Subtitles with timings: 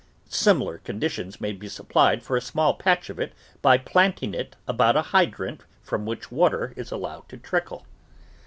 [0.29, 4.97] Similar conditions may be supplied for a small patch of it by planting it about
[4.97, 7.85] a hydrant from which water is allowed to trickle.